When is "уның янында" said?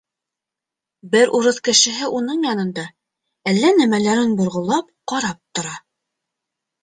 2.19-2.85